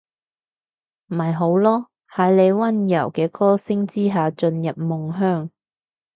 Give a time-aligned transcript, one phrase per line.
[1.05, 4.73] 咪好囉，喺你溫柔嘅歌聲之下進入夢
[5.15, 5.49] 鄉